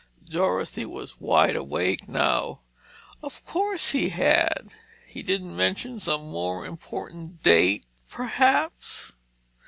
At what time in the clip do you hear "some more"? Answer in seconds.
5.99-6.65